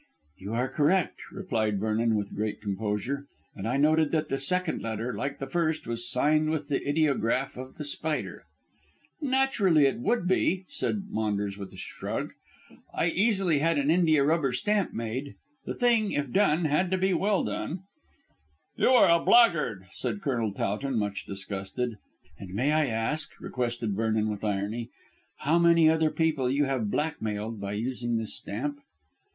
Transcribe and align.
"You 0.39 0.55
are 0.55 0.67
correct," 0.67 1.19
replied 1.31 1.79
Vernon 1.79 2.15
with 2.15 2.33
great 2.33 2.59
composure, 2.59 3.27
"and 3.55 3.67
I 3.67 3.77
noted 3.77 4.09
that 4.13 4.29
the 4.29 4.39
second 4.39 4.81
letter, 4.81 5.13
like 5.13 5.37
the 5.37 5.45
first, 5.45 5.85
was 5.85 6.09
signed 6.09 6.49
with 6.49 6.69
the 6.69 6.81
ideograph 6.89 7.55
of 7.55 7.75
The 7.75 7.85
Spider." 7.85 8.45
"Naturally, 9.21 9.85
it 9.85 9.99
would 9.99 10.27
be," 10.27 10.65
said 10.69 11.03
Maunders 11.11 11.55
with 11.55 11.71
a 11.71 11.77
shrug. 11.77 12.31
"I 12.91 13.09
easily 13.09 13.59
had 13.59 13.77
an 13.77 13.91
india 13.91 14.23
rubber 14.23 14.53
stamp 14.53 14.91
made. 14.91 15.35
The 15.67 15.75
thing, 15.75 16.13
if 16.13 16.31
done, 16.31 16.65
had 16.65 16.89
to 16.89 16.97
be 16.97 17.13
well 17.13 17.43
done." 17.43 17.81
"You 18.75 18.89
are 18.89 19.07
a 19.07 19.23
blackguard," 19.23 19.85
said 19.93 20.23
Colonel 20.23 20.51
Towton, 20.51 20.97
much 20.97 21.27
disgusted. 21.27 21.99
"And 22.39 22.55
may 22.55 22.71
I 22.71 22.87
ask," 22.87 23.39
requested 23.39 23.93
Vernon 23.93 24.31
with 24.31 24.43
irony, 24.43 24.89
"how 25.41 25.59
many 25.59 25.87
other 25.87 26.09
people 26.09 26.49
you 26.49 26.65
have 26.65 26.89
blackmailed 26.89 27.61
by 27.61 27.73
using 27.73 28.17
this 28.17 28.33
stamp?" 28.35 28.79